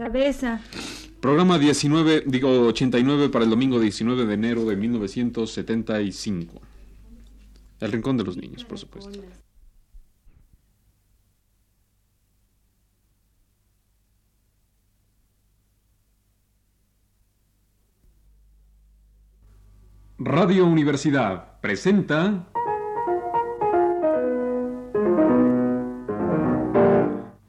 cabeza. 0.00 0.60
Programa 1.20 1.58
19, 1.58 2.24
digo 2.26 2.48
89 2.68 3.28
para 3.28 3.44
el 3.44 3.50
domingo 3.50 3.78
19 3.78 4.24
de 4.24 4.32
enero 4.32 4.64
de 4.64 4.74
1975. 4.74 6.58
El 7.80 7.92
Rincón 7.92 8.16
de 8.16 8.24
los 8.24 8.38
Niños, 8.38 8.64
por 8.64 8.78
supuesto. 8.78 9.20
Radio 20.18 20.64
Universidad 20.66 21.60
presenta... 21.60 22.46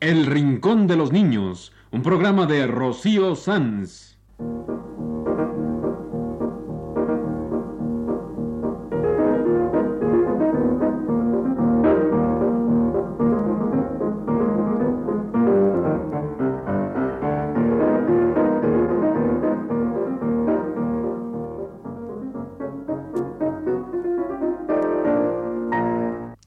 El 0.02 0.26
Rincón 0.26 0.88
de 0.88 0.96
los 0.96 1.12
Niños, 1.12 1.72
un 1.92 2.02
programa 2.02 2.46
de 2.46 2.68
Rocío 2.68 3.36
Sanz. 3.36 4.18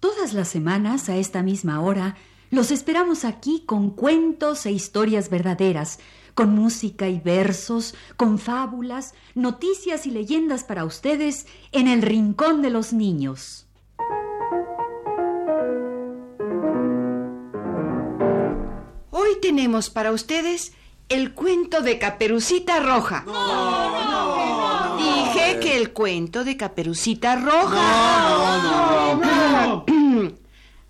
Todas 0.01 0.33
las 0.33 0.49
semanas, 0.49 1.11
a 1.11 1.17
esta 1.17 1.43
misma 1.43 1.83
hora, 1.83 2.17
los 2.55 2.71
esperamos 2.71 3.25
aquí 3.25 3.65
con 3.67 3.91
cuentos 3.91 4.65
e 4.65 4.71
historias 4.71 5.29
verdaderas, 5.29 5.99
con 6.35 6.55
música 6.55 7.09
y 7.09 7.19
versos, 7.19 7.97
con 8.17 8.39
fábulas, 8.39 9.15
noticias 9.35 10.07
y 10.07 10.13
leyendas 10.13 10.63
para 10.63 10.85
ustedes 10.85 11.47
en 11.73 11.89
el 11.89 12.03
Rincón 12.03 12.63
de 12.63 12.71
los 12.71 12.93
Niños. 12.93 13.67
Hoy 19.11 19.31
tenemos 19.43 19.91
para 19.91 20.13
ustedes 20.13 20.73
el 21.09 21.35
cuento 21.35 21.81
de 21.83 21.99
Caperucita 21.99 22.79
Roja. 22.81 23.25
Dije 24.97 25.59
que 25.61 25.77
el 25.77 25.93
cuento 25.93 26.45
de 26.45 26.57
Caperucita 26.57 27.35
Roja. 27.37 27.85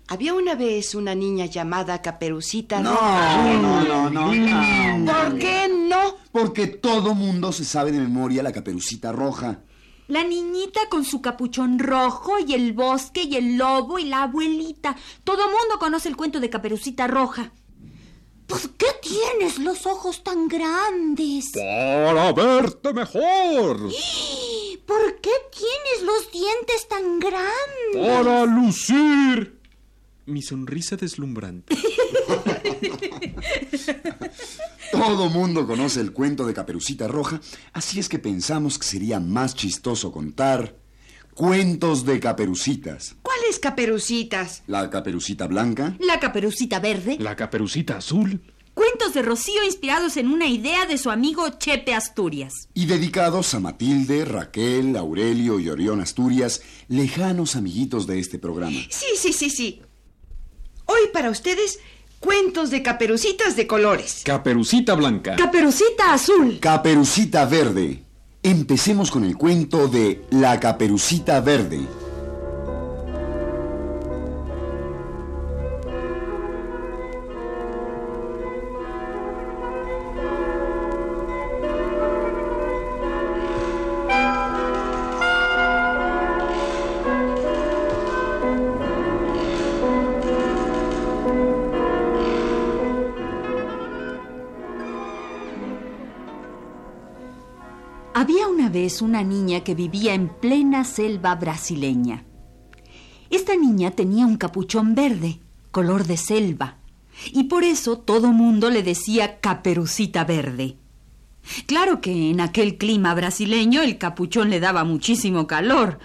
Había 0.07 0.35
una 0.35 0.53
vez 0.53 0.93
una 0.93 1.15
niña 1.15 1.47
llamada 1.47 2.01
Caperucita 2.01 2.81
Roja. 2.81 3.43
No, 3.57 3.83
no, 3.83 4.09
no, 4.09 4.33
no. 4.33 5.13
¿Por 5.13 5.39
qué 5.39 5.67
no? 5.67 6.15
Porque 6.31 6.67
todo 6.67 7.15
mundo 7.15 7.51
se 7.51 7.65
sabe 7.65 7.91
de 7.91 7.99
memoria 7.99 8.43
la 8.43 8.51
caperucita 8.51 9.11
roja. 9.11 9.61
La 10.07 10.23
niñita 10.23 10.81
con 10.89 11.05
su 11.05 11.21
capuchón 11.21 11.79
rojo 11.79 12.37
y 12.45 12.53
el 12.53 12.73
bosque 12.73 13.23
y 13.23 13.35
el 13.37 13.57
lobo 13.57 13.97
y 13.97 14.05
la 14.05 14.23
abuelita. 14.23 14.95
Todo 15.23 15.45
mundo 15.45 15.79
conoce 15.79 16.09
el 16.09 16.15
cuento 16.15 16.39
de 16.39 16.49
Caperucita 16.49 17.07
Roja. 17.07 17.51
¿Por 18.45 18.69
qué 18.71 18.85
tienes 19.01 19.57
los 19.57 19.87
ojos 19.87 20.23
tan 20.23 20.47
grandes? 20.47 21.51
Para 21.53 22.31
verte 22.33 22.93
mejor. 22.93 23.89
¿Por 24.85 25.15
qué 25.21 25.31
tienes 25.51 26.03
los 26.03 26.31
dientes 26.31 26.87
tan 26.87 27.19
grandes? 27.19 28.15
Para 28.15 28.45
lucir. 28.45 29.64
Mi 30.25 30.41
sonrisa 30.41 30.95
deslumbrante. 30.95 31.75
Todo 34.91 35.29
mundo 35.29 35.67
conoce 35.67 35.99
el 36.01 36.13
cuento 36.13 36.45
de 36.47 36.53
Caperucita 36.53 37.07
Roja, 37.07 37.41
así 37.73 37.99
es 37.99 38.09
que 38.09 38.17
pensamos 38.19 38.77
que 38.79 38.87
sería 38.87 39.19
más 39.19 39.53
chistoso 39.55 40.11
contar 40.11 40.75
cuentos 41.33 42.05
de 42.05 42.19
caperucitas. 42.19 43.15
¿Cuáles 43.21 43.59
caperucitas? 43.59 44.63
La 44.67 44.89
caperucita 44.89 45.47
blanca, 45.47 45.95
La 45.99 46.19
caperucita 46.19 46.79
verde. 46.79 47.17
La 47.19 47.35
caperucita 47.35 47.97
azul. 47.97 48.41
Cuentos 48.73 49.13
de 49.13 49.21
Rocío 49.21 49.63
inspirados 49.63 50.17
en 50.17 50.27
una 50.27 50.47
idea 50.47 50.85
de 50.85 50.97
su 50.97 51.09
amigo 51.09 51.47
Chepe 51.59 51.93
Asturias. 51.93 52.51
y 52.73 52.85
dedicados 52.87 53.53
a 53.53 53.59
Matilde, 53.59 54.25
Raquel, 54.25 54.95
Aurelio 54.97 55.59
y 55.59 55.69
Orión 55.69 56.01
Asturias, 56.01 56.61
lejanos 56.87 57.55
amiguitos 57.55 58.05
de 58.07 58.19
este 58.19 58.37
programa. 58.39 58.77
Sí, 58.89 59.05
sí, 59.17 59.31
sí, 59.33 59.49
sí. 59.49 59.81
Hoy 60.85 61.09
para 61.11 61.29
ustedes, 61.29 61.79
cuentos 62.19 62.69
de 62.69 62.83
caperucitas 62.83 63.55
de 63.55 63.65
colores. 63.65 64.21
Caperucita 64.23 64.93
blanca. 64.93 65.35
Caperucita 65.35 66.13
azul. 66.13 66.59
Caperucita 66.59 67.45
Verde. 67.45 68.03
Empecemos 68.43 69.09
con 69.09 69.23
el 69.23 69.35
cuento 69.35 69.87
de 69.87 70.23
La 70.29 70.59
Caperucita 70.59 71.41
Verde. 71.41 71.81
Había 98.25 98.47
una 98.47 98.69
vez 98.69 99.03
una 99.03 99.21
niña 99.21 99.63
que 99.63 99.75
vivía 99.75 100.15
en 100.15 100.29
plena 100.29 100.83
selva 100.83 101.35
brasileña. 101.35 102.25
Esta 103.29 103.55
niña 103.55 103.91
tenía 103.91 104.25
un 104.25 104.37
capuchón 104.37 104.95
verde, 104.95 105.41
color 105.69 106.07
de 106.07 106.17
selva, 106.17 106.79
y 107.31 107.43
por 107.43 107.63
eso 107.63 107.99
todo 107.99 108.31
mundo 108.31 108.71
le 108.71 108.81
decía 108.81 109.39
caperucita 109.41 110.23
verde. 110.23 110.75
Claro 111.67 112.01
que 112.01 112.31
en 112.31 112.41
aquel 112.41 112.79
clima 112.79 113.13
brasileño 113.13 113.83
el 113.83 113.99
capuchón 113.99 114.49
le 114.49 114.59
daba 114.59 114.83
muchísimo 114.83 115.45
calor, 115.45 115.99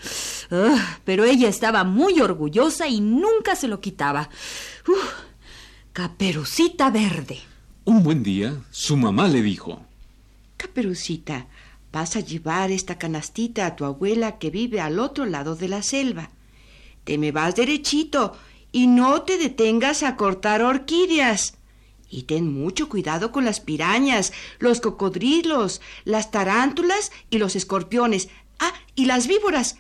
pero 1.05 1.25
ella 1.25 1.49
estaba 1.49 1.85
muy 1.85 2.21
orgullosa 2.21 2.87
y 2.87 3.01
nunca 3.01 3.57
se 3.57 3.67
lo 3.67 3.81
quitaba. 3.81 4.29
Uf, 4.87 5.11
caperucita 5.95 6.91
verde. 6.91 7.39
Un 7.87 8.03
buen 8.03 8.23
día, 8.23 8.61
su 8.71 8.99
mamá 8.99 9.27
le 9.27 9.41
dijo. 9.41 9.81
Caperucita, 10.59 11.47
vas 11.93 12.17
a 12.17 12.21
llevar 12.21 12.71
esta 12.71 12.99
canastita 12.99 13.67
a 13.67 13.77
tu 13.77 13.85
abuela 13.85 14.39
que 14.39 14.51
vive 14.51 14.81
al 14.81 14.99
otro 14.99 15.27
lado 15.27 15.57
de 15.57 15.69
la 15.69 15.83
selva. 15.83 16.31
Te 17.05 17.19
me 17.19 17.33
vas 17.33 17.57
derechito 17.57 18.37
y 18.73 18.87
no 18.87 19.23
te 19.23 19.39
detengas 19.39 20.03
a 20.03 20.17
cortar 20.17 20.63
orquídeas. 20.63 21.55
Y 22.09 22.23
ten 22.25 22.53
mucho 22.53 22.89
cuidado 22.89 23.31
con 23.31 23.45
las 23.45 23.61
pirañas, 23.61 24.33
los 24.59 24.81
cocodrilos, 24.81 25.81
las 26.05 26.31
tarántulas 26.31 27.13
y 27.31 27.39
los 27.39 27.55
escorpiones. 27.55 28.29
Ah, 28.59 28.73
y 28.95 29.07
las 29.07 29.27
víboras. 29.27 29.77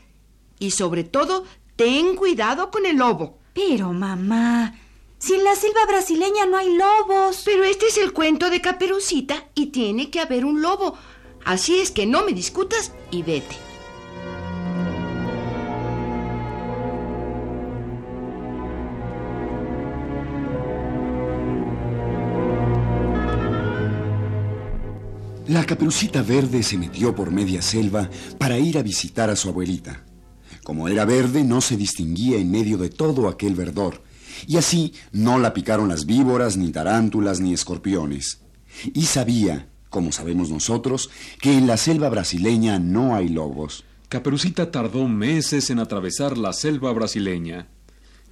Y 0.58 0.70
sobre 0.70 1.04
todo, 1.04 1.44
ten 1.76 2.14
cuidado 2.14 2.70
con 2.70 2.86
el 2.86 2.96
lobo. 2.96 3.38
Pero, 3.52 3.92
mamá, 3.92 4.74
si 5.18 5.34
en 5.34 5.44
la 5.44 5.56
selva 5.56 5.84
brasileña 5.86 6.46
no 6.46 6.56
hay 6.56 6.74
lobos. 6.74 7.42
Pero 7.44 7.64
este 7.64 7.86
es 7.86 7.98
el 7.98 8.12
cuento 8.12 8.48
de 8.48 8.60
Caperucita 8.60 9.48
y 9.54 9.66
tiene 9.66 10.10
que 10.10 10.20
haber 10.20 10.44
un 10.44 10.62
lobo. 10.62 10.96
Así 11.44 11.80
es 11.80 11.90
que 11.90 12.06
no 12.06 12.24
me 12.24 12.32
discutas 12.32 12.92
y 13.10 13.22
vete. 13.22 13.56
La 25.50 25.64
caperucita 25.64 26.22
verde 26.22 26.62
se 26.62 26.78
metió 26.78 27.12
por 27.12 27.32
media 27.32 27.60
selva 27.60 28.08
para 28.38 28.56
ir 28.60 28.78
a 28.78 28.82
visitar 28.82 29.30
a 29.30 29.34
su 29.34 29.48
abuelita. 29.48 30.04
Como 30.62 30.86
era 30.86 31.04
verde, 31.04 31.42
no 31.42 31.60
se 31.60 31.76
distinguía 31.76 32.38
en 32.38 32.52
medio 32.52 32.78
de 32.78 32.88
todo 32.88 33.26
aquel 33.26 33.56
verdor, 33.56 34.00
y 34.46 34.58
así 34.58 34.94
no 35.10 35.40
la 35.40 35.52
picaron 35.52 35.88
las 35.88 36.06
víboras, 36.06 36.56
ni 36.56 36.70
tarántulas, 36.70 37.40
ni 37.40 37.52
escorpiones. 37.52 38.42
Y 38.94 39.06
sabía, 39.06 39.68
como 39.90 40.12
sabemos 40.12 40.50
nosotros, 40.50 41.10
que 41.40 41.52
en 41.52 41.66
la 41.66 41.76
selva 41.76 42.08
brasileña 42.08 42.78
no 42.78 43.14
hay 43.14 43.28
lobos. 43.28 43.84
Caperucita 44.08 44.70
tardó 44.70 45.06
meses 45.06 45.70
en 45.70 45.78
atravesar 45.78 46.38
la 46.38 46.52
selva 46.52 46.92
brasileña. 46.92 47.68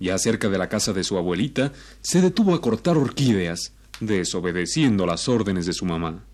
Ya 0.00 0.16
cerca 0.18 0.48
de 0.48 0.58
la 0.58 0.68
casa 0.68 0.92
de 0.92 1.04
su 1.04 1.18
abuelita, 1.18 1.72
se 2.00 2.20
detuvo 2.20 2.54
a 2.54 2.60
cortar 2.60 2.96
orquídeas, 2.96 3.72
desobedeciendo 4.00 5.06
las 5.06 5.28
órdenes 5.28 5.66
de 5.66 5.72
su 5.72 5.84
mamá. 5.84 6.24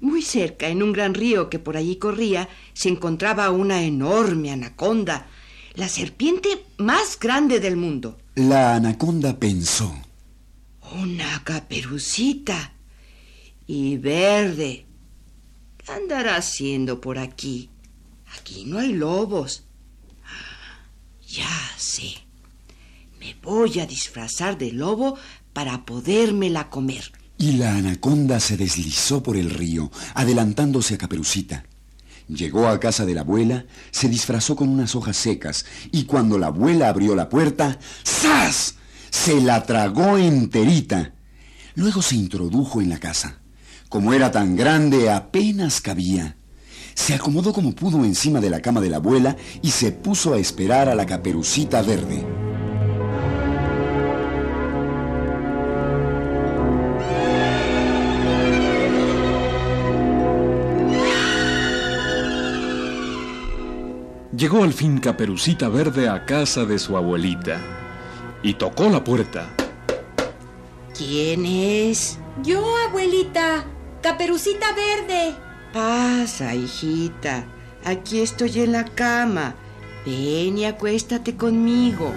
Muy 0.00 0.22
cerca, 0.22 0.68
en 0.68 0.82
un 0.82 0.92
gran 0.92 1.14
río 1.14 1.48
que 1.48 1.58
por 1.58 1.76
allí 1.76 1.96
corría, 1.96 2.48
se 2.72 2.88
encontraba 2.88 3.50
una 3.50 3.82
enorme 3.82 4.50
anaconda, 4.50 5.28
la 5.74 5.88
serpiente 5.88 6.64
más 6.78 7.18
grande 7.18 7.60
del 7.60 7.76
mundo. 7.76 8.18
La 8.34 8.74
anaconda 8.74 9.38
pensó. 9.38 9.94
Una 10.92 11.42
caperucita. 11.44 12.73
Y 13.66 13.96
verde. 13.96 14.86
¿Qué 15.78 15.92
andará 15.92 16.36
haciendo 16.36 17.00
por 17.00 17.18
aquí? 17.18 17.70
Aquí 18.38 18.64
no 18.66 18.78
hay 18.78 18.92
lobos. 18.92 19.64
Ya 21.26 21.48
sé. 21.76 22.14
Me 23.18 23.36
voy 23.42 23.80
a 23.80 23.86
disfrazar 23.86 24.58
de 24.58 24.72
lobo 24.72 25.16
para 25.52 25.84
podérmela 25.84 26.70
comer. 26.70 27.12
Y 27.38 27.52
la 27.52 27.76
anaconda 27.76 28.38
se 28.38 28.56
deslizó 28.56 29.22
por 29.22 29.36
el 29.36 29.50
río, 29.50 29.90
adelantándose 30.14 30.94
a 30.94 30.98
Caperucita. 30.98 31.64
Llegó 32.28 32.68
a 32.68 32.80
casa 32.80 33.04
de 33.04 33.14
la 33.14 33.20
abuela, 33.20 33.66
se 33.90 34.08
disfrazó 34.08 34.56
con 34.56 34.68
unas 34.68 34.94
hojas 34.94 35.16
secas 35.16 35.66
y 35.92 36.04
cuando 36.04 36.38
la 36.38 36.46
abuela 36.46 36.88
abrió 36.88 37.14
la 37.14 37.28
puerta, 37.28 37.78
¡zas! 38.04 38.76
Se 39.10 39.40
la 39.40 39.62
tragó 39.64 40.16
enterita. 40.16 41.14
Luego 41.74 42.02
se 42.02 42.16
introdujo 42.16 42.80
en 42.80 42.88
la 42.88 42.98
casa. 42.98 43.43
Como 43.94 44.12
era 44.12 44.32
tan 44.32 44.56
grande, 44.56 45.08
apenas 45.08 45.80
cabía. 45.80 46.34
Se 46.94 47.14
acomodó 47.14 47.52
como 47.52 47.76
pudo 47.76 48.04
encima 48.04 48.40
de 48.40 48.50
la 48.50 48.58
cama 48.60 48.80
de 48.80 48.90
la 48.90 48.96
abuela 48.96 49.36
y 49.62 49.70
se 49.70 49.92
puso 49.92 50.34
a 50.34 50.38
esperar 50.38 50.88
a 50.88 50.96
la 50.96 51.06
caperucita 51.06 51.80
verde. 51.80 52.26
Llegó 64.36 64.64
al 64.64 64.72
fin 64.72 64.98
Caperucita 64.98 65.68
Verde 65.68 66.08
a 66.08 66.26
casa 66.26 66.64
de 66.64 66.80
su 66.80 66.96
abuelita 66.96 67.60
y 68.42 68.54
tocó 68.54 68.88
la 68.88 69.04
puerta. 69.04 69.54
¿Quién 70.98 71.46
es? 71.46 72.18
Yo, 72.42 72.60
abuelita, 72.88 73.64
Caperucita 74.04 74.66
Verde. 74.74 75.34
Pasa, 75.72 76.54
hijita. 76.54 77.46
Aquí 77.86 78.20
estoy 78.20 78.60
en 78.60 78.72
la 78.72 78.84
cama. 78.84 79.54
Ven 80.04 80.58
y 80.58 80.66
acuéstate 80.66 81.36
conmigo. 81.36 82.12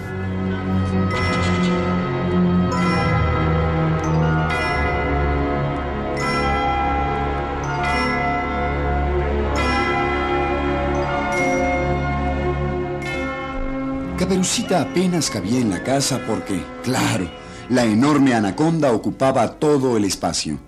Caperucita 14.18 14.82
apenas 14.82 15.30
cabía 15.30 15.58
en 15.58 15.70
la 15.70 15.82
casa 15.82 16.20
porque, 16.26 16.62
claro, 16.82 17.30
la 17.70 17.86
enorme 17.86 18.34
anaconda 18.34 18.92
ocupaba 18.92 19.58
todo 19.58 19.96
el 19.96 20.04
espacio. 20.04 20.58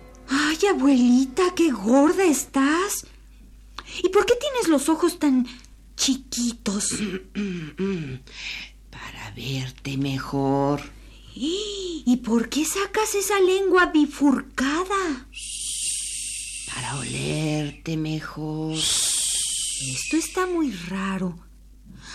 Ay, 0.61 0.69
abuelita, 0.69 1.55
qué 1.55 1.71
gorda 1.71 2.25
estás. 2.25 3.07
¿Y 4.03 4.09
por 4.11 4.27
qué 4.27 4.35
tienes 4.35 4.69
los 4.69 4.89
ojos 4.89 5.19
tan 5.19 5.47
chiquitos? 5.97 6.91
Para 8.91 9.31
verte 9.35 9.97
mejor. 9.97 10.83
¿Y 11.35 12.21
por 12.25 12.49
qué 12.49 12.65
sacas 12.65 13.15
esa 13.15 13.41
lengua 13.41 13.87
bifurcada? 13.87 15.27
Para 16.75 16.99
olerte 16.99 17.97
mejor. 17.97 18.75
Esto 18.75 20.17
está 20.17 20.47
muy 20.47 20.73
raro. 20.73 21.39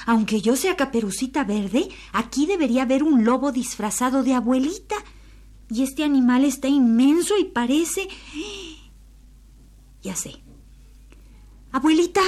Aunque 0.06 0.42
yo 0.42 0.56
sea 0.56 0.76
caperucita 0.76 1.44
verde, 1.46 1.90
aquí 2.12 2.46
debería 2.46 2.84
haber 2.84 3.02
un 3.02 3.24
lobo 3.24 3.52
disfrazado 3.52 4.24
de 4.24 4.34
abuelita. 4.34 4.96
Y 5.76 5.84
este 5.84 6.06
animal 6.06 6.46
está 6.46 6.70
inmenso 6.70 7.38
y 7.38 7.44
parece... 7.44 8.08
Ya 10.02 10.16
sé. 10.16 10.32
Abuelita, 11.74 12.22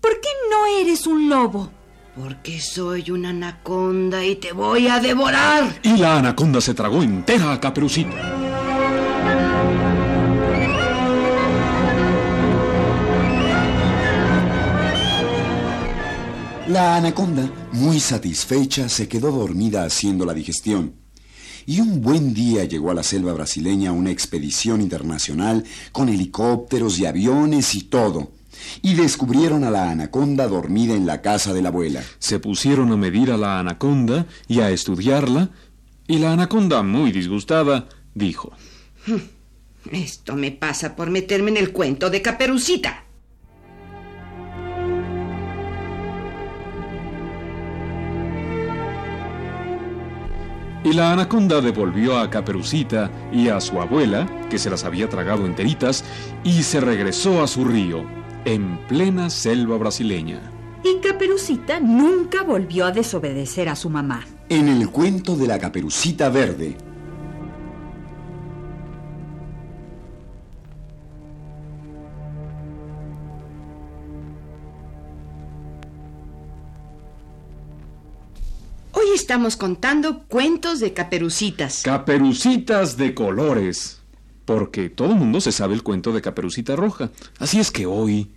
¿por 0.00 0.18
qué 0.22 0.28
no 0.50 0.64
eres 0.80 1.06
un 1.06 1.28
lobo? 1.28 1.70
Porque 2.18 2.58
soy 2.58 3.10
una 3.10 3.28
anaconda 3.28 4.24
y 4.24 4.36
te 4.36 4.52
voy 4.52 4.88
a 4.88 5.00
devorar. 5.00 5.80
Y 5.82 5.98
la 5.98 6.16
anaconda 6.16 6.62
se 6.62 6.72
tragó 6.72 7.02
entera 7.02 7.52
a 7.52 7.60
Caperucita. 7.60 8.16
La 16.68 16.96
anaconda, 16.96 17.50
muy 17.72 18.00
satisfecha, 18.00 18.88
se 18.88 19.06
quedó 19.06 19.30
dormida 19.30 19.84
haciendo 19.84 20.24
la 20.24 20.32
digestión. 20.32 21.05
Y 21.66 21.80
un 21.80 22.00
buen 22.00 22.32
día 22.32 22.64
llegó 22.64 22.92
a 22.92 22.94
la 22.94 23.02
selva 23.02 23.32
brasileña 23.32 23.90
una 23.90 24.12
expedición 24.12 24.80
internacional 24.80 25.64
con 25.90 26.08
helicópteros 26.08 27.00
y 27.00 27.06
aviones 27.06 27.74
y 27.74 27.82
todo. 27.82 28.30
Y 28.82 28.94
descubrieron 28.94 29.64
a 29.64 29.70
la 29.70 29.90
anaconda 29.90 30.46
dormida 30.46 30.94
en 30.94 31.06
la 31.06 31.22
casa 31.22 31.52
de 31.52 31.62
la 31.62 31.70
abuela. 31.70 32.02
Se 32.20 32.38
pusieron 32.38 32.92
a 32.92 32.96
medir 32.96 33.32
a 33.32 33.36
la 33.36 33.58
anaconda 33.58 34.26
y 34.46 34.60
a 34.60 34.70
estudiarla, 34.70 35.50
y 36.06 36.18
la 36.18 36.32
anaconda, 36.32 36.84
muy 36.84 37.10
disgustada, 37.10 37.88
dijo, 38.14 38.52
Esto 39.90 40.36
me 40.36 40.52
pasa 40.52 40.94
por 40.94 41.10
meterme 41.10 41.50
en 41.50 41.56
el 41.56 41.72
cuento 41.72 42.10
de 42.10 42.22
Caperucita. 42.22 43.05
Y 50.86 50.92
la 50.92 51.10
anaconda 51.10 51.60
devolvió 51.60 52.16
a 52.16 52.30
Caperucita 52.30 53.10
y 53.32 53.48
a 53.48 53.60
su 53.60 53.80
abuela, 53.80 54.24
que 54.48 54.56
se 54.56 54.70
las 54.70 54.84
había 54.84 55.08
tragado 55.08 55.44
enteritas, 55.44 56.04
y 56.44 56.62
se 56.62 56.80
regresó 56.80 57.42
a 57.42 57.48
su 57.48 57.64
río, 57.64 58.04
en 58.44 58.78
plena 58.86 59.28
selva 59.28 59.78
brasileña. 59.78 60.40
Y 60.84 61.00
Caperucita 61.00 61.80
nunca 61.80 62.44
volvió 62.44 62.86
a 62.86 62.92
desobedecer 62.92 63.68
a 63.68 63.74
su 63.74 63.90
mamá. 63.90 64.24
En 64.48 64.68
el 64.68 64.88
cuento 64.88 65.34
de 65.36 65.48
la 65.48 65.58
caperucita 65.58 66.28
verde. 66.28 66.76
Estamos 79.26 79.56
contando 79.56 80.22
cuentos 80.28 80.78
de 80.78 80.92
caperucitas. 80.92 81.82
Caperucitas 81.82 82.96
de 82.96 83.12
colores. 83.12 84.00
Porque 84.44 84.88
todo 84.88 85.14
el 85.14 85.16
mundo 85.16 85.40
se 85.40 85.50
sabe 85.50 85.74
el 85.74 85.82
cuento 85.82 86.12
de 86.12 86.22
Caperucita 86.22 86.76
Roja. 86.76 87.10
Así 87.40 87.58
es 87.58 87.72
que 87.72 87.86
hoy, 87.86 88.30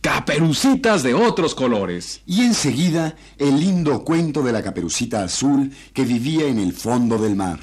caperucitas 0.00 1.04
de 1.04 1.14
otros 1.14 1.54
colores. 1.54 2.22
Y 2.26 2.40
enseguida, 2.40 3.14
el 3.38 3.60
lindo 3.60 4.02
cuento 4.02 4.42
de 4.42 4.50
la 4.50 4.64
caperucita 4.64 5.22
azul 5.22 5.70
que 5.94 6.04
vivía 6.04 6.48
en 6.48 6.58
el 6.58 6.72
fondo 6.72 7.18
del 7.18 7.36
mar. 7.36 7.60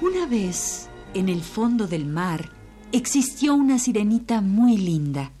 Una 0.00 0.26
vez, 0.26 0.87
en 1.18 1.28
el 1.28 1.42
fondo 1.42 1.86
del 1.86 2.06
mar, 2.06 2.50
existió 2.92 3.54
una 3.54 3.78
sirenita 3.78 4.40
muy 4.40 4.76
linda. 4.76 5.32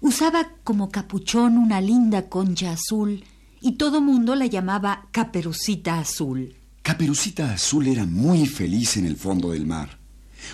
Usaba 0.00 0.52
como 0.64 0.90
capuchón 0.90 1.58
una 1.58 1.80
linda 1.80 2.28
concha 2.28 2.72
azul 2.72 3.24
y 3.60 3.72
todo 3.72 4.00
mundo 4.00 4.34
la 4.34 4.46
llamaba 4.46 5.08
Caperucita 5.12 5.98
Azul. 5.98 6.54
Caperucita 6.82 7.52
Azul 7.52 7.88
era 7.88 8.06
muy 8.06 8.46
feliz 8.46 8.96
en 8.96 9.04
el 9.04 9.16
fondo 9.16 9.50
del 9.50 9.66
mar. 9.66 9.98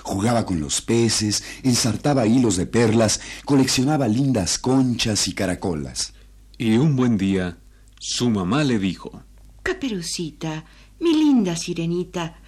Jugaba 0.03 0.45
con 0.45 0.59
los 0.61 0.81
peces, 0.81 1.45
ensartaba 1.63 2.27
hilos 2.27 2.57
de 2.57 2.67
perlas, 2.67 3.21
coleccionaba 3.45 4.09
lindas 4.09 4.59
conchas 4.59 5.29
y 5.29 5.35
caracolas. 5.35 6.15
Y 6.59 6.77
un 6.77 6.97
buen 6.97 7.19
día, 7.19 7.59
su 8.01 8.31
mamá 8.31 8.65
le 8.65 8.79
dijo, 8.79 9.23
Caperucita, 9.63 10.65
mi 11.01 11.13
linda 11.15 11.55
sirenita, 11.55 12.39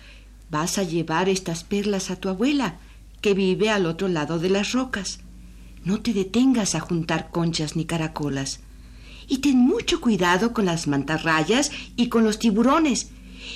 vas 0.51 0.79
a 0.79 0.83
llevar 0.83 1.29
estas 1.29 1.65
perlas 1.65 2.11
a 2.11 2.17
tu 2.17 2.29
abuela, 2.29 2.79
que 3.21 3.35
vive 3.35 3.71
al 3.71 3.87
otro 3.87 4.09
lado 4.09 4.39
de 4.39 4.51
las 4.51 4.73
rocas. 4.73 5.21
No 5.85 6.01
te 6.01 6.13
detengas 6.13 6.75
a 6.75 6.81
juntar 6.81 7.31
conchas 7.31 7.77
ni 7.77 7.85
caracolas. 7.85 8.61
Y 9.29 9.39
ten 9.39 9.59
mucho 9.59 10.01
cuidado 10.01 10.53
con 10.53 10.67
las 10.67 10.87
mantarrayas 10.87 11.71
y 11.97 12.09
con 12.09 12.25
los 12.25 12.39
tiburones. 12.39 13.11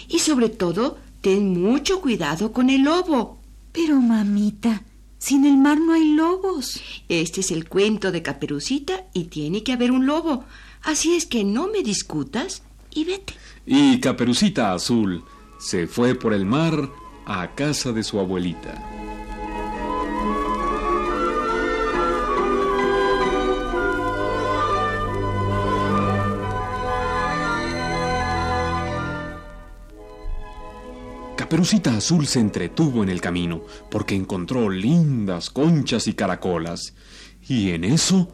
Y 0.08 0.20
sobre 0.20 0.48
todo, 0.48 0.98
ten 1.20 1.60
mucho 1.60 2.00
cuidado 2.00 2.52
con 2.52 2.70
el 2.70 2.82
lobo. 2.82 3.38
Pero, 3.72 4.00
mamita, 4.00 4.82
sin 5.18 5.44
el 5.44 5.56
mar 5.56 5.78
no 5.78 5.92
hay 5.92 6.14
lobos. 6.14 6.80
Este 7.08 7.40
es 7.40 7.50
el 7.50 7.68
cuento 7.68 8.10
de 8.10 8.22
Caperucita 8.22 9.04
y 9.12 9.24
tiene 9.24 9.62
que 9.62 9.72
haber 9.72 9.92
un 9.92 10.06
lobo. 10.06 10.44
Así 10.82 11.14
es 11.14 11.26
que 11.26 11.44
no 11.44 11.68
me 11.68 11.82
discutas 11.82 12.62
y 12.92 13.04
vete. 13.04 13.34
y 13.66 14.00
Caperucita 14.00 14.72
Azul 14.72 15.22
se 15.60 15.86
fue 15.86 16.14
por 16.14 16.32
el 16.32 16.46
mar 16.46 16.88
a 17.26 17.54
casa 17.54 17.92
de 17.92 18.02
su 18.02 18.18
abuelita. 18.18 18.82
Caperucita 31.36 31.96
Azul 31.96 32.26
se 32.26 32.40
entretuvo 32.40 33.02
en 33.02 33.10
el 33.10 33.20
camino 33.20 33.62
porque 33.90 34.14
encontró 34.14 34.70
lindas 34.70 35.50
conchas 35.50 36.06
y 36.06 36.14
caracolas. 36.14 36.94
Y 37.46 37.72
en 37.72 37.84
eso 37.84 38.32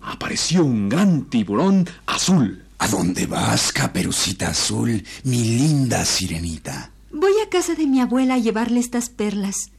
apareció 0.00 0.64
un 0.64 0.88
gran 0.88 1.24
tiburón 1.24 1.88
azul. 2.06 2.67
¿A 2.78 2.86
dónde 2.86 3.26
vas, 3.26 3.72
Caperucita 3.72 4.48
Azul, 4.50 5.02
mi 5.24 5.42
linda 5.42 6.04
sirenita? 6.04 6.92
Voy 7.10 7.32
a 7.44 7.48
casa 7.48 7.74
de 7.74 7.86
mi 7.86 8.00
abuela 8.00 8.34
a 8.34 8.38
llevarle 8.38 8.78
estas 8.78 9.10
perlas. 9.10 9.70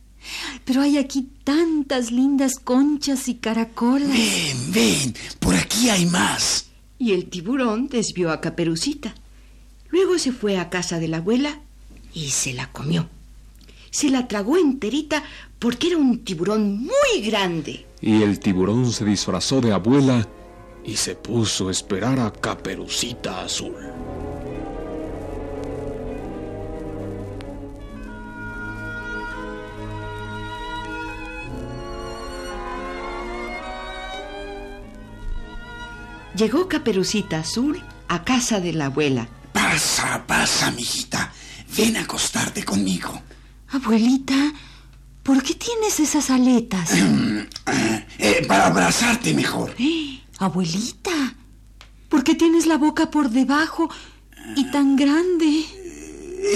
Pero 0.65 0.81
hay 0.81 0.97
aquí 0.97 1.29
tantas 1.45 2.11
lindas 2.11 2.59
conchas 2.59 3.29
y 3.29 3.35
caracolas. 3.35 4.09
Ven, 4.09 4.71
ven, 4.73 5.13
por 5.39 5.55
aquí 5.55 5.89
hay 5.89 6.05
más. 6.07 6.65
Y 6.97 7.13
el 7.13 7.29
tiburón 7.29 7.87
desvió 7.87 8.31
a 8.31 8.41
Caperucita. 8.41 9.15
Luego 9.91 10.19
se 10.19 10.33
fue 10.33 10.57
a 10.57 10.69
casa 10.69 10.99
de 10.99 11.07
la 11.07 11.17
abuela 11.17 11.61
y 12.13 12.31
se 12.31 12.53
la 12.53 12.69
comió. 12.71 13.07
Se 13.91 14.09
la 14.09 14.27
tragó 14.27 14.57
enterita 14.57 15.23
porque 15.57 15.87
era 15.87 15.97
un 15.97 16.19
tiburón 16.25 16.79
muy 16.79 17.21
grande. 17.21 17.85
Y 18.01 18.23
el 18.23 18.39
tiburón 18.39 18.91
se 18.91 19.05
disfrazó 19.05 19.61
de 19.61 19.71
abuela 19.71 20.27
y 20.89 20.97
se 20.97 21.13
puso 21.15 21.67
a 21.67 21.71
esperar 21.71 22.19
a 22.19 22.31
Caperucita 22.31 23.41
Azul. 23.41 23.75
Llegó 36.35 36.67
Caperucita 36.67 37.39
Azul 37.39 37.79
a 38.07 38.23
casa 38.23 38.59
de 38.59 38.73
la 38.73 38.85
abuela. 38.85 39.27
Pasa, 39.53 40.25
pasa, 40.25 40.71
mijita. 40.71 41.31
Ven 41.77 41.97
a 41.97 42.01
acostarte 42.01 42.63
conmigo. 42.63 43.21
Abuelita, 43.67 44.53
¿por 45.21 45.43
qué 45.43 45.53
tienes 45.53 45.99
esas 45.99 46.31
aletas? 46.31 46.93
Eh, 48.21 48.43
para 48.49 48.65
abrazarte 48.65 49.33
mejor. 49.33 49.73
Eh, 49.79 50.19
Abuelita, 50.39 51.35
¿por 52.07 52.23
qué 52.23 52.33
tienes 52.33 52.65
la 52.65 52.77
boca 52.77 53.11
por 53.11 53.29
debajo 53.29 53.89
y 54.55 54.71
tan 54.71 54.95
grande? 54.95 55.65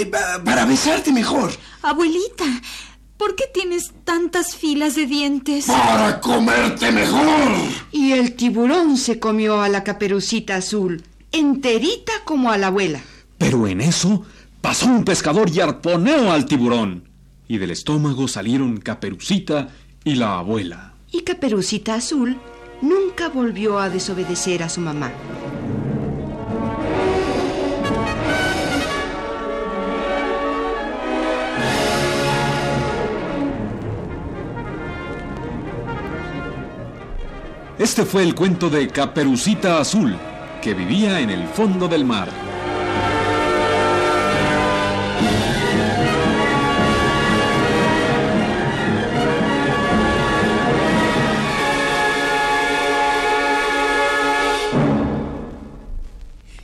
Eh, 0.00 0.06
pa- 0.10 0.42
para 0.42 0.64
besarte 0.64 1.12
mejor. 1.12 1.52
Abuelita, 1.82 2.46
¿por 3.18 3.36
qué 3.36 3.44
tienes 3.52 3.92
tantas 4.04 4.56
filas 4.56 4.94
de 4.94 5.04
dientes? 5.06 5.66
Para 5.66 6.18
comerte 6.20 6.90
mejor. 6.92 7.52
Y 7.92 8.12
el 8.12 8.34
tiburón 8.36 8.96
se 8.96 9.18
comió 9.20 9.60
a 9.60 9.68
la 9.68 9.84
Caperucita 9.84 10.56
Azul, 10.56 11.02
enterita 11.30 12.12
como 12.24 12.50
a 12.50 12.56
la 12.56 12.68
abuela. 12.68 13.02
Pero 13.36 13.66
en 13.68 13.82
eso 13.82 14.24
pasó 14.62 14.86
un 14.86 15.04
pescador 15.04 15.50
y 15.50 15.60
arponeó 15.60 16.32
al 16.32 16.46
tiburón. 16.46 17.06
Y 17.48 17.58
del 17.58 17.70
estómago 17.72 18.28
salieron 18.28 18.78
Caperucita 18.78 19.68
y 20.04 20.14
la 20.14 20.38
abuela. 20.38 20.94
Y 21.12 21.20
Caperucita 21.20 21.96
Azul 21.96 22.38
nunca 22.84 23.30
volvió 23.30 23.78
a 23.78 23.88
desobedecer 23.88 24.62
a 24.62 24.68
su 24.68 24.80
mamá. 24.80 25.10
Este 37.78 38.04
fue 38.04 38.22
el 38.22 38.34
cuento 38.34 38.70
de 38.70 38.88
Caperucita 38.88 39.80
Azul, 39.80 40.16
que 40.62 40.74
vivía 40.74 41.20
en 41.20 41.30
el 41.30 41.46
fondo 41.48 41.88
del 41.88 42.04
mar. 42.04 42.43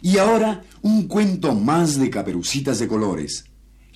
Y 0.03 0.19
ahora 0.19 0.63
un 0.83 1.09
cuento 1.09 1.55
más 1.55 1.99
de 1.99 2.11
caperucitas 2.11 2.79
de 2.79 2.89
colores. 2.89 3.45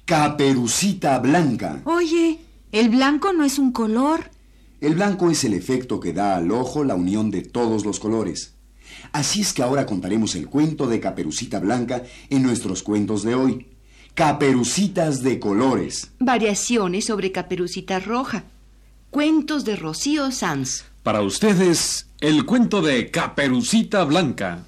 Caperucita 0.05 1.19
blanca. 1.19 1.81
Oye, 1.85 2.39
el 2.73 2.91
blanco 2.91 3.33
no 3.33 3.45
es 3.45 3.59
un 3.59 3.73
color. 3.73 4.31
El 4.81 4.97
blanco 4.97 5.31
es 5.31 5.45
el 5.45 5.55
efecto 5.55 5.99
que 5.99 6.13
da 6.13 6.37
al 6.37 6.51
ojo 6.51 6.85
la 6.85 6.95
unión 6.95 7.31
de 7.31 7.43
todos 7.43 7.87
los 7.87 8.01
colores. 8.01 8.55
Así 9.13 9.41
es 9.41 9.53
que 9.53 9.63
ahora 9.63 9.87
contaremos 9.87 10.35
el 10.35 10.49
cuento 10.49 10.87
de 10.87 11.01
Caperucita 11.01 11.59
Blanca 11.59 12.03
en 12.29 12.43
nuestros 12.43 12.83
cuentos 12.83 13.23
de 13.23 13.35
hoy. 13.35 13.69
Caperucitas 14.15 15.23
de 15.23 15.41
colores. 15.41 16.11
Variaciones 16.19 17.07
sobre 17.07 17.33
Caperucita 17.33 17.99
Roja. 17.99 18.45
Cuentos 19.11 19.65
de 19.65 19.77
Rocío 19.77 20.31
Sanz. 20.31 20.85
Para 21.03 21.23
ustedes, 21.23 22.09
el 22.21 22.45
cuento 22.45 22.83
de 22.83 23.11
Caperucita 23.11 24.05
Blanca. 24.05 24.65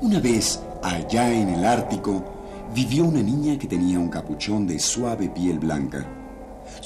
Una 0.00 0.20
vez, 0.20 0.60
allá 0.82 1.32
en 1.32 1.48
el 1.48 1.64
Ártico, 1.64 2.24
vivió 2.74 3.04
una 3.04 3.22
niña 3.22 3.58
que 3.58 3.66
tenía 3.66 3.98
un 3.98 4.08
capuchón 4.08 4.66
de 4.66 4.78
suave 4.78 5.28
piel 5.28 5.58
blanca. 5.58 6.06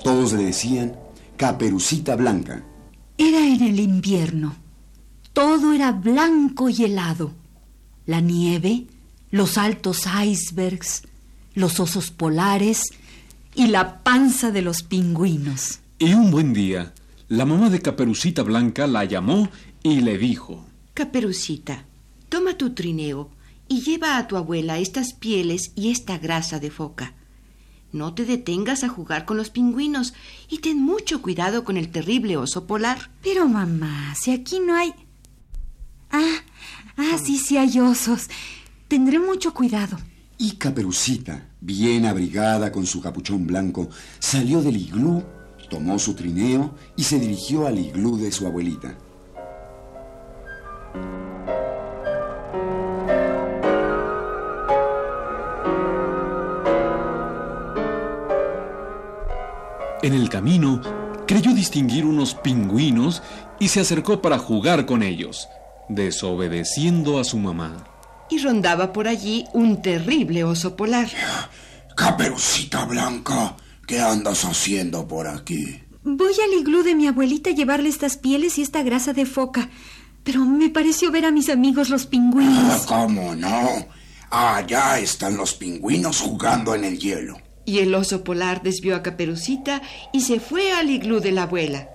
Todos 0.04 0.32
le 0.32 0.44
decían 0.44 0.96
Caperucita 1.36 2.16
Blanca. 2.16 2.62
Era 3.18 3.46
en 3.46 3.62
el 3.62 3.80
invierno. 3.80 4.54
Todo 5.32 5.72
era 5.72 5.92
blanco 5.92 6.68
y 6.68 6.84
helado. 6.84 7.32
La 8.06 8.20
nieve, 8.20 8.86
los 9.30 9.58
altos 9.58 10.04
icebergs, 10.06 11.02
los 11.54 11.80
osos 11.80 12.10
polares 12.10 12.84
y 13.54 13.66
la 13.66 14.02
panza 14.02 14.50
de 14.50 14.62
los 14.62 14.82
pingüinos. 14.82 15.80
Y 15.98 16.14
un 16.14 16.30
buen 16.30 16.52
día, 16.52 16.94
la 17.28 17.44
mamá 17.44 17.70
de 17.70 17.80
Caperucita 17.80 18.42
Blanca 18.42 18.86
la 18.86 19.04
llamó 19.04 19.48
y 19.82 20.00
le 20.00 20.18
dijo, 20.18 20.64
Caperucita, 20.94 21.84
toma 22.30 22.54
tu 22.54 22.70
trineo 22.70 23.28
y 23.68 23.82
lleva 23.82 24.16
a 24.16 24.26
tu 24.26 24.36
abuela 24.36 24.78
estas 24.78 25.12
pieles 25.12 25.72
y 25.74 25.90
esta 25.90 26.16
grasa 26.16 26.58
de 26.58 26.70
foca. 26.70 27.14
No 27.92 28.14
te 28.14 28.24
detengas 28.24 28.84
a 28.84 28.88
jugar 28.88 29.24
con 29.24 29.36
los 29.36 29.50
pingüinos 29.50 30.14
y 30.48 30.58
ten 30.58 30.80
mucho 30.80 31.20
cuidado 31.20 31.64
con 31.64 31.76
el 31.76 31.90
terrible 31.90 32.36
oso 32.36 32.66
polar. 32.66 33.10
Pero 33.22 33.48
mamá, 33.48 34.14
si 34.18 34.30
aquí 34.30 34.60
no 34.60 34.76
hay... 34.76 34.94
Ah, 36.10 36.38
ah, 36.96 37.18
sí, 37.22 37.36
sí 37.36 37.56
hay 37.58 37.80
osos. 37.80 38.28
Tendré 38.88 39.18
mucho 39.18 39.52
cuidado. 39.52 39.98
Y 40.38 40.52
Caperucita, 40.52 41.50
bien 41.60 42.06
abrigada 42.06 42.72
con 42.72 42.86
su 42.86 43.00
capuchón 43.00 43.46
blanco, 43.46 43.90
salió 44.18 44.62
del 44.62 44.76
iglú, 44.76 45.22
tomó 45.68 45.98
su 45.98 46.14
trineo 46.14 46.74
y 46.96 47.02
se 47.02 47.18
dirigió 47.18 47.66
al 47.66 47.78
iglú 47.78 48.16
de 48.16 48.32
su 48.32 48.46
abuelita. 48.46 48.96
En 60.02 60.14
el 60.14 60.28
camino, 60.28 60.80
creyó 61.26 61.52
distinguir 61.52 62.04
unos 62.04 62.34
pingüinos 62.34 63.22
y 63.58 63.68
se 63.68 63.80
acercó 63.80 64.22
para 64.22 64.38
jugar 64.38 64.86
con 64.86 65.02
ellos, 65.02 65.48
desobedeciendo 65.88 67.18
a 67.18 67.24
su 67.24 67.38
mamá. 67.38 67.84
Y 68.30 68.38
rondaba 68.38 68.92
por 68.92 69.08
allí 69.08 69.44
un 69.52 69.82
terrible 69.82 70.44
oso 70.44 70.76
polar. 70.76 71.08
Caperucita 71.96 72.84
Blanca, 72.84 73.56
¿qué 73.86 74.00
andas 74.00 74.44
haciendo 74.44 75.06
por 75.06 75.26
aquí? 75.26 75.82
Voy 76.02 76.32
al 76.32 76.58
iglú 76.58 76.82
de 76.82 76.94
mi 76.94 77.06
abuelita 77.06 77.50
a 77.50 77.52
llevarle 77.52 77.88
estas 77.90 78.16
pieles 78.16 78.56
y 78.58 78.62
esta 78.62 78.82
grasa 78.82 79.12
de 79.12 79.26
foca. 79.26 79.68
Pero 80.22 80.44
me 80.44 80.70
pareció 80.70 81.10
ver 81.10 81.24
a 81.26 81.30
mis 81.30 81.48
amigos 81.50 81.90
los 81.90 82.04
Ah, 82.04 82.08
pingüinos. 82.10 82.82
¿Cómo 82.86 83.34
no? 83.34 83.86
Allá 84.30 84.98
están 84.98 85.36
los 85.36 85.54
pingüinos 85.54 86.20
jugando 86.20 86.74
en 86.74 86.84
el 86.84 86.98
hielo. 86.98 87.36
Y 87.70 87.78
el 87.78 87.94
oso 87.94 88.24
polar 88.24 88.62
desvió 88.62 88.96
a 88.96 89.02
Caperucita 89.04 89.80
y 90.12 90.22
se 90.22 90.40
fue 90.40 90.72
al 90.72 90.90
iglú 90.90 91.20
de 91.20 91.30
la 91.30 91.44
abuela. 91.44 91.88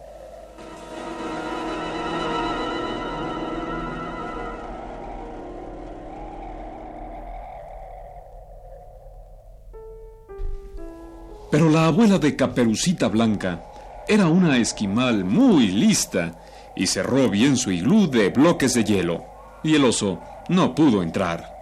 Pero 11.51 11.69
la 11.69 11.87
abuela 11.87 12.19
de 12.19 12.37
Caperucita 12.37 13.09
Blanca 13.09 13.65
era 14.07 14.29
una 14.29 14.57
esquimal 14.57 15.25
muy 15.25 15.67
lista 15.67 16.41
y 16.73 16.87
cerró 16.87 17.29
bien 17.29 17.57
su 17.57 17.73
iglú 17.73 18.09
de 18.09 18.29
bloques 18.29 18.75
de 18.75 18.85
hielo, 18.85 19.25
y 19.61 19.75
el 19.75 19.83
oso 19.83 20.21
no 20.47 20.73
pudo 20.73 21.03
entrar. 21.03 21.54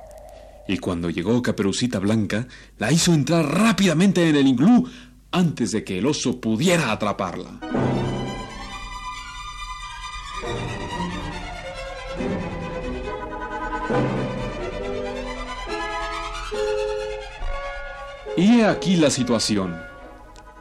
Y 0.67 0.77
cuando 0.77 1.09
llegó 1.09 1.41
Caperucita 1.41 1.99
Blanca, 1.99 2.47
la 2.77 2.91
hizo 2.91 3.13
entrar 3.13 3.45
rápidamente 3.45 4.27
en 4.29 4.35
el 4.35 4.47
iglú 4.47 4.87
antes 5.31 5.71
de 5.71 5.83
que 5.83 5.99
el 5.99 6.05
oso 6.05 6.39
pudiera 6.39 6.91
atraparla. 6.91 7.59
Y 18.35 18.59
he 18.59 18.65
aquí 18.65 18.95
la 18.95 19.09
situación. 19.09 19.75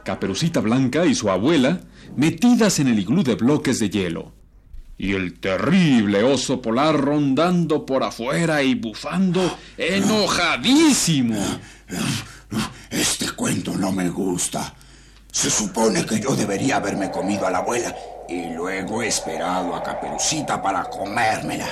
Caperucita 0.03 0.59
Blanca 0.59 1.05
y 1.05 1.15
su 1.15 1.29
abuela 1.29 1.81
metidas 2.15 2.79
en 2.79 2.87
el 2.87 2.99
iglú 2.99 3.23
de 3.23 3.35
bloques 3.35 3.79
de 3.79 3.89
hielo. 3.89 4.42
Y 5.03 5.15
el 5.15 5.37
terrible 5.37 6.23
oso 6.23 6.61
polar 6.61 6.95
rondando 6.95 7.85
por 7.85 8.03
afuera 8.03 8.63
y 8.63 8.73
bufando 8.75 9.57
enojadísimo. 9.77 11.37
Este 12.89 13.29
cuento 13.31 13.73
no 13.73 13.91
me 13.91 14.07
gusta. 14.07 14.73
Se 15.29 15.49
supone 15.49 16.05
que 16.05 16.21
yo 16.21 16.37
debería 16.37 16.77
haberme 16.77 17.11
comido 17.11 17.45
a 17.45 17.51
la 17.51 17.57
abuela 17.57 17.93
y 18.29 18.53
luego 18.53 19.03
esperado 19.03 19.75
a 19.75 19.83
Caperucita 19.83 20.61
para 20.61 20.85
comérmela. 20.85 21.67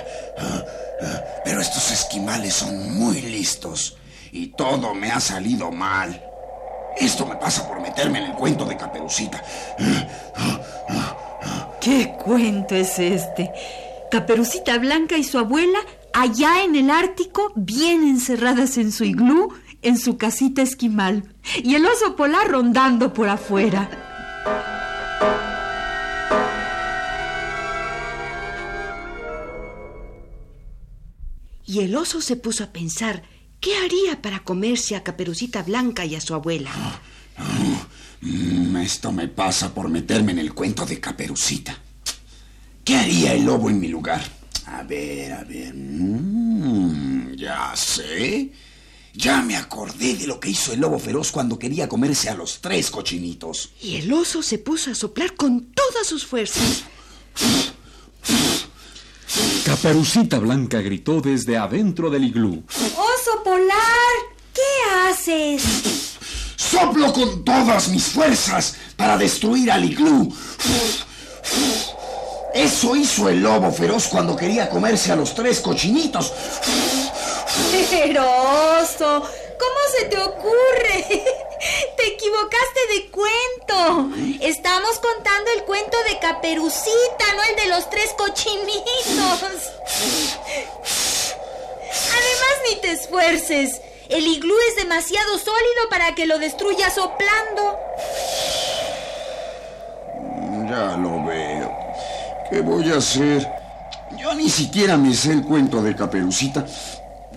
Pero 1.45 1.61
estos 1.61 1.89
esquimales 1.89 2.53
son 2.53 2.99
muy 2.99 3.21
listos 3.21 3.95
y 4.33 4.47
todo 4.47 4.93
me 4.93 5.09
ha 5.09 5.21
salido 5.21 5.71
mal. 5.71 6.21
Esto 6.97 7.25
me 7.25 7.37
pasa 7.37 7.65
por 7.65 7.79
meterme 7.79 8.19
en 8.19 8.31
el 8.31 8.33
cuento 8.35 8.65
de 8.65 8.75
Caperucita. 8.75 9.41
¿Qué 11.81 12.13
cuento 12.23 12.75
es 12.75 12.99
este? 12.99 13.51
Caperucita 14.11 14.77
Blanca 14.77 15.17
y 15.17 15.23
su 15.23 15.39
abuela 15.39 15.79
allá 16.13 16.63
en 16.63 16.75
el 16.75 16.91
Ártico, 16.91 17.51
bien 17.55 18.03
encerradas 18.03 18.77
en 18.77 18.91
su 18.91 19.03
iglú, 19.03 19.51
en 19.81 19.97
su 19.97 20.15
casita 20.15 20.61
esquimal, 20.61 21.33
y 21.63 21.73
el 21.73 21.83
oso 21.87 22.15
polar 22.15 22.51
rondando 22.51 23.13
por 23.13 23.29
afuera. 23.29 23.89
Y 31.65 31.79
el 31.79 31.95
oso 31.95 32.21
se 32.21 32.35
puso 32.35 32.63
a 32.63 32.67
pensar 32.67 33.23
qué 33.59 33.75
haría 33.77 34.21
para 34.21 34.43
comerse 34.43 34.95
a 34.95 35.01
Caperucita 35.01 35.63
Blanca 35.63 36.05
y 36.05 36.13
a 36.13 36.21
su 36.21 36.35
abuela. 36.35 36.69
Mm, 38.21 38.77
esto 38.77 39.11
me 39.11 39.27
pasa 39.27 39.73
por 39.73 39.89
meterme 39.89 40.31
en 40.31 40.39
el 40.39 40.53
cuento 40.53 40.85
de 40.85 40.99
Caperucita. 40.99 41.77
¿Qué 42.83 42.95
haría 42.95 43.33
el 43.33 43.43
lobo 43.45 43.69
en 43.69 43.79
mi 43.79 43.87
lugar? 43.87 44.23
A 44.67 44.83
ver, 44.83 45.33
a 45.33 45.43
ver. 45.43 45.73
Mm, 45.73 47.35
ya 47.35 47.75
sé. 47.75 48.51
Ya 49.13 49.41
me 49.41 49.57
acordé 49.57 50.15
de 50.15 50.27
lo 50.27 50.39
que 50.39 50.49
hizo 50.49 50.71
el 50.71 50.79
lobo 50.79 50.97
feroz 50.97 51.31
cuando 51.31 51.59
quería 51.59 51.89
comerse 51.89 52.29
a 52.29 52.35
los 52.35 52.61
tres 52.61 52.89
cochinitos. 52.89 53.71
Y 53.81 53.97
el 53.97 54.11
oso 54.13 54.41
se 54.41 54.57
puso 54.57 54.91
a 54.91 54.95
soplar 54.95 55.35
con 55.35 55.65
todas 55.73 56.07
sus 56.07 56.25
fuerzas. 56.25 56.83
Caperucita 59.65 60.39
Blanca 60.39 60.79
gritó 60.81 61.21
desde 61.21 61.57
adentro 61.57 62.09
del 62.09 62.25
iglú. 62.25 62.63
¡Oso 62.67 63.43
polar! 63.43 63.77
¿Qué 64.53 65.09
haces? 65.09 66.10
Soplo 66.71 67.11
con 67.11 67.43
todas 67.43 67.89
mis 67.89 68.05
fuerzas 68.05 68.75
para 68.95 69.17
destruir 69.17 69.69
al 69.69 69.83
iglú. 69.83 70.33
Eso 72.53 72.95
hizo 72.95 73.27
el 73.27 73.41
lobo 73.41 73.73
feroz 73.73 74.07
cuando 74.07 74.37
quería 74.37 74.69
comerse 74.69 75.11
a 75.11 75.17
los 75.17 75.35
tres 75.35 75.59
cochinitos. 75.59 76.31
Pero, 77.89 78.23
oso, 78.23 79.21
¿cómo 79.59 79.79
se 79.97 80.05
te 80.05 80.17
ocurre? 80.17 81.05
Te 81.97 82.07
equivocaste 82.07 82.79
de 82.93 83.11
cuento. 83.11 84.09
Estamos 84.39 84.97
contando 84.99 85.51
el 85.51 85.63
cuento 85.65 85.97
de 86.07 86.19
Caperucita, 86.19 87.33
no 87.35 87.43
el 87.43 87.55
de 87.57 87.67
los 87.67 87.89
tres 87.89 88.15
cochinitos. 88.17 88.81
Además, 92.09 92.55
ni 92.69 92.75
te 92.77 92.91
esfuerces. 92.93 93.81
El 94.11 94.27
iglú 94.27 94.53
es 94.69 94.75
demasiado 94.75 95.37
sólido 95.37 95.89
para 95.89 96.13
que 96.13 96.25
lo 96.27 96.37
destruya 96.37 96.89
soplando. 96.89 97.77
Ya 100.69 100.97
lo 100.97 101.23
veo. 101.23 101.71
¿Qué 102.49 102.59
voy 102.59 102.91
a 102.91 102.97
hacer? 102.97 103.47
Yo 104.19 104.33
ni 104.33 104.49
siquiera 104.49 104.97
me 104.97 105.13
sé 105.13 105.31
el 105.31 105.43
cuento 105.43 105.81
de 105.81 105.95
Caperucita. 105.95 106.65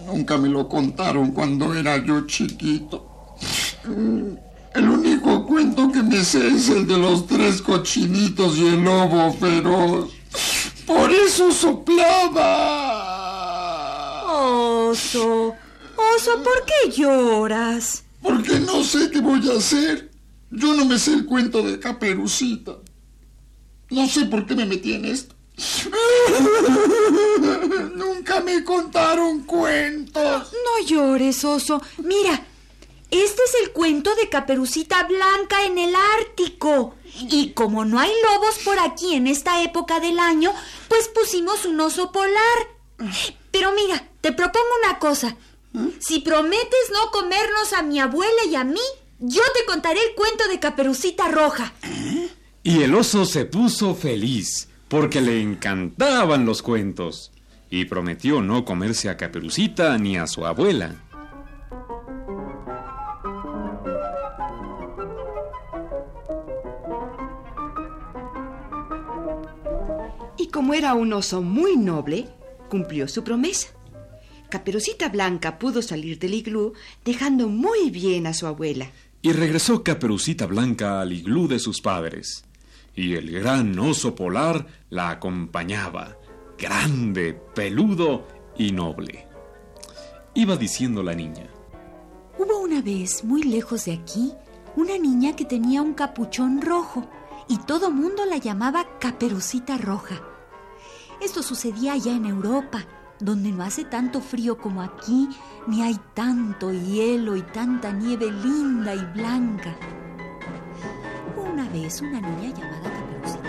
Nunca 0.04 0.36
me 0.36 0.48
lo 0.48 0.68
contaron 0.68 1.30
cuando 1.30 1.72
era 1.74 1.96
yo 1.98 2.26
chiquito. 2.26 3.36
El 4.74 4.88
único 4.88 5.46
cuento 5.46 5.92
que 5.92 6.02
me 6.02 6.24
sé 6.24 6.48
es 6.48 6.70
el 6.70 6.88
de 6.88 6.98
los 6.98 7.28
tres 7.28 7.62
cochinitos 7.62 8.58
y 8.58 8.66
el 8.66 8.82
lobo 8.82 9.32
feroz. 9.34 10.10
Por 10.84 11.12
eso 11.12 11.52
soplaba. 11.52 12.34
Oso, 14.26 15.54
oso, 16.16 16.42
¿por 16.42 16.64
qué 16.64 16.90
lloras? 16.90 18.04
Porque 18.22 18.58
no 18.60 18.82
sé 18.84 19.10
qué 19.10 19.20
voy 19.20 19.48
a 19.50 19.58
hacer. 19.58 20.10
Yo 20.50 20.74
no 20.74 20.84
me 20.84 20.98
sé 20.98 21.12
el 21.12 21.26
cuento 21.26 21.62
de 21.62 21.78
Caperucita. 21.78 22.76
No 23.90 24.08
sé 24.08 24.26
por 24.26 24.46
qué 24.46 24.54
me 24.54 24.66
metí 24.66 24.94
en 24.94 25.04
esto. 25.04 25.34
Nunca 27.94 28.40
me 28.40 28.64
contaron 28.64 29.42
cuentos. 29.42 30.52
No 30.52 30.86
llores, 30.86 31.44
oso. 31.44 31.80
Mira, 31.98 32.44
este 33.10 33.42
es 33.42 33.54
el 33.62 33.72
cuento 33.72 34.14
de 34.16 34.28
Caperucita 34.28 35.04
Blanca 35.04 35.64
en 35.64 35.78
el 35.78 35.94
Ártico. 36.18 36.94
Y 37.30 37.52
como 37.52 37.84
no 37.84 38.00
hay 38.00 38.10
lobos 38.32 38.58
por 38.64 38.78
aquí 38.78 39.14
en 39.14 39.26
esta 39.26 39.62
época 39.62 40.00
del 40.00 40.18
año, 40.18 40.52
pues 40.88 41.08
pusimos 41.08 41.64
un 41.64 41.80
oso 41.80 42.10
polar. 42.10 42.68
Pero 43.52 43.72
mira, 43.72 44.08
te 44.20 44.32
propongo 44.32 44.66
una 44.84 44.98
cosa. 44.98 45.36
Si 45.98 46.20
prometes 46.20 46.90
no 46.92 47.10
comernos 47.10 47.72
a 47.76 47.82
mi 47.82 47.98
abuela 47.98 48.44
y 48.48 48.54
a 48.54 48.64
mí, 48.64 48.80
yo 49.18 49.42
te 49.54 49.64
contaré 49.64 50.00
el 50.00 50.14
cuento 50.14 50.46
de 50.48 50.60
Caperucita 50.60 51.28
Roja. 51.28 51.72
Y 52.62 52.82
el 52.82 52.94
oso 52.94 53.24
se 53.24 53.44
puso 53.44 53.94
feliz 53.94 54.68
porque 54.88 55.20
le 55.20 55.40
encantaban 55.40 56.46
los 56.46 56.62
cuentos 56.62 57.32
y 57.70 57.86
prometió 57.86 58.40
no 58.40 58.64
comerse 58.64 59.08
a 59.08 59.16
Caperucita 59.16 59.98
ni 59.98 60.16
a 60.16 60.26
su 60.26 60.46
abuela. 60.46 60.94
Y 70.36 70.48
como 70.48 70.74
era 70.74 70.94
un 70.94 71.12
oso 71.12 71.42
muy 71.42 71.76
noble, 71.76 72.28
cumplió 72.68 73.08
su 73.08 73.24
promesa. 73.24 73.68
Caperucita 74.54 75.08
Blanca 75.08 75.58
pudo 75.58 75.82
salir 75.82 76.20
del 76.20 76.32
iglú 76.32 76.74
dejando 77.04 77.48
muy 77.48 77.90
bien 77.90 78.28
a 78.28 78.32
su 78.34 78.46
abuela. 78.46 78.88
Y 79.20 79.32
regresó 79.32 79.82
Caperucita 79.82 80.46
Blanca 80.46 81.00
al 81.00 81.12
iglú 81.12 81.48
de 81.48 81.58
sus 81.58 81.80
padres. 81.80 82.44
Y 82.94 83.14
el 83.14 83.32
gran 83.32 83.76
oso 83.80 84.14
polar 84.14 84.64
la 84.90 85.10
acompañaba, 85.10 86.16
grande, 86.56 87.34
peludo 87.34 88.28
y 88.56 88.70
noble. 88.70 89.26
Iba 90.34 90.56
diciendo 90.56 91.02
la 91.02 91.16
niña. 91.16 91.48
Hubo 92.38 92.60
una 92.60 92.80
vez, 92.80 93.24
muy 93.24 93.42
lejos 93.42 93.86
de 93.86 93.94
aquí, 93.94 94.34
una 94.76 94.96
niña 94.98 95.34
que 95.34 95.44
tenía 95.44 95.82
un 95.82 95.94
capuchón 95.94 96.62
rojo 96.62 97.10
y 97.48 97.58
todo 97.58 97.90
mundo 97.90 98.24
la 98.24 98.36
llamaba 98.36 98.86
Caperucita 99.00 99.78
Roja. 99.78 100.22
Esto 101.20 101.42
sucedía 101.42 101.94
allá 101.94 102.12
en 102.12 102.26
Europa, 102.26 102.86
donde 103.20 103.52
no 103.52 103.62
hace 103.62 103.84
tanto 103.84 104.20
frío 104.20 104.58
como 104.58 104.82
aquí, 104.82 105.28
ni 105.66 105.82
hay 105.82 105.98
tanto 106.14 106.72
hielo 106.72 107.36
y 107.36 107.42
tanta 107.42 107.90
nieve 107.92 108.30
linda 108.30 108.94
y 108.94 109.04
blanca. 109.14 109.76
Una 111.36 111.68
vez 111.68 112.00
una 112.00 112.20
niña 112.20 112.54
llamada 112.54 112.90
Caperucita. 112.90 113.48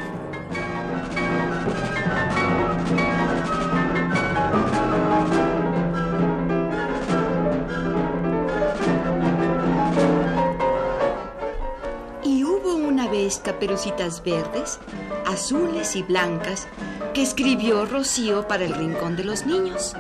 Y 12.24 12.44
hubo 12.44 12.76
una 12.76 13.08
vez 13.10 13.40
caperucitas 13.40 14.24
verdes, 14.24 14.80
azules 15.26 15.96
y 15.96 16.04
blancas 16.04 16.68
que 17.16 17.22
escribió 17.22 17.86
Rocío 17.86 18.46
para 18.46 18.66
el 18.66 18.76
Rincón 18.76 19.16
de 19.16 19.24
los 19.24 19.46
Niños. 19.46 19.96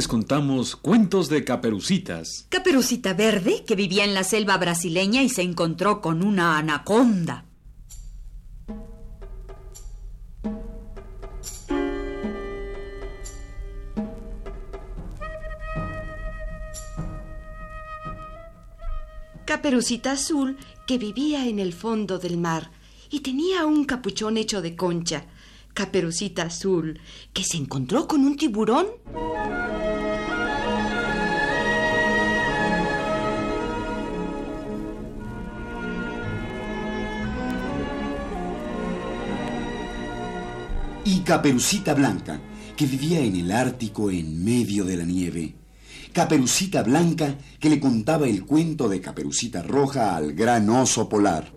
Les 0.00 0.08
contamos 0.08 0.76
cuentos 0.76 1.28
de 1.28 1.44
caperucitas. 1.44 2.46
Caperucita 2.48 3.12
Verde, 3.12 3.64
que 3.66 3.76
vivía 3.76 4.02
en 4.02 4.14
la 4.14 4.24
selva 4.24 4.56
brasileña 4.56 5.22
y 5.22 5.28
se 5.28 5.42
encontró 5.42 6.00
con 6.00 6.24
una 6.24 6.56
anaconda. 6.56 7.44
Caperucita 19.44 20.12
Azul, 20.12 20.56
que 20.86 20.96
vivía 20.96 21.46
en 21.46 21.58
el 21.58 21.74
fondo 21.74 22.18
del 22.18 22.38
mar 22.38 22.70
y 23.10 23.20
tenía 23.20 23.66
un 23.66 23.84
capuchón 23.84 24.38
hecho 24.38 24.62
de 24.62 24.76
concha. 24.76 25.26
Caperucita 25.74 26.44
Azul, 26.44 26.98
que 27.34 27.44
se 27.44 27.58
encontró 27.58 28.08
con 28.08 28.24
un 28.24 28.38
tiburón. 28.38 28.86
Y 41.20 41.22
Caperucita 41.22 41.92
Blanca, 41.92 42.40
que 42.74 42.86
vivía 42.86 43.20
en 43.20 43.36
el 43.36 43.52
Ártico 43.52 44.10
en 44.10 44.42
medio 44.42 44.86
de 44.86 44.96
la 44.96 45.04
nieve. 45.04 45.54
Caperucita 46.14 46.82
Blanca, 46.82 47.34
que 47.58 47.68
le 47.68 47.78
contaba 47.78 48.26
el 48.26 48.46
cuento 48.46 48.88
de 48.88 49.02
Caperucita 49.02 49.62
Roja 49.62 50.16
al 50.16 50.32
gran 50.32 50.70
oso 50.70 51.10
polar. 51.10 51.52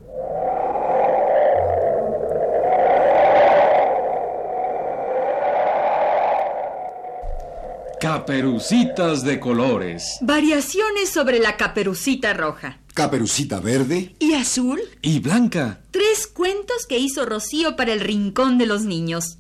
Caperucitas 8.01 9.23
de 9.23 9.39
colores. 9.39 10.17
Variaciones 10.19 11.09
sobre 11.09 11.39
la 11.39 11.55
caperucita 11.55 12.33
roja. 12.33 12.79
Caperucita 12.93 13.61
Verde. 13.61 14.13
¿Y 14.19 14.33
azul? 14.33 14.81
Y 15.01 15.19
Blanca. 15.19 15.79
Tres 15.91 16.27
cuentos 16.27 16.85
que 16.85 16.99
hizo 16.99 17.25
Rocío 17.25 17.77
para 17.77 17.93
el 17.93 18.01
rincón 18.01 18.57
de 18.57 18.65
los 18.65 18.83
niños. 18.83 19.37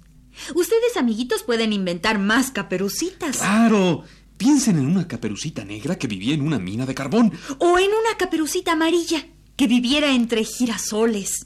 Ustedes, 0.55 0.97
amiguitos, 0.97 1.43
pueden 1.43 1.73
inventar 1.73 2.19
más 2.19 2.51
caperucitas. 2.51 3.37
Claro. 3.37 4.03
Piensen 4.37 4.77
en 4.77 4.87
una 4.87 5.07
caperucita 5.07 5.63
negra 5.63 5.97
que 5.97 6.07
vivía 6.07 6.33
en 6.33 6.41
una 6.41 6.59
mina 6.59 6.85
de 6.85 6.95
carbón. 6.95 7.31
O 7.59 7.77
en 7.79 7.89
una 7.89 8.17
caperucita 8.17 8.73
amarilla 8.73 9.25
que 9.55 9.67
viviera 9.67 10.13
entre 10.13 10.43
girasoles. 10.43 11.45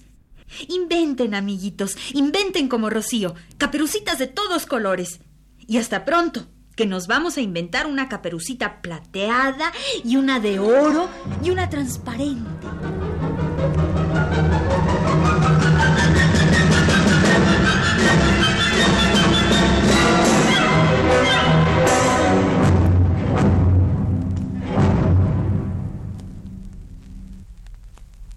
Inventen, 0.69 1.35
amiguitos, 1.35 1.97
inventen 2.13 2.69
como 2.69 2.89
Rocío, 2.89 3.35
caperucitas 3.57 4.17
de 4.17 4.27
todos 4.27 4.65
colores. 4.65 5.19
Y 5.67 5.77
hasta 5.77 6.05
pronto, 6.05 6.47
que 6.75 6.85
nos 6.85 7.07
vamos 7.07 7.37
a 7.37 7.41
inventar 7.41 7.87
una 7.87 8.07
caperucita 8.07 8.81
plateada 8.81 9.73
y 10.05 10.15
una 10.15 10.39
de 10.39 10.59
oro 10.59 11.09
y 11.43 11.49
una 11.49 11.69
transparente. 11.69 12.67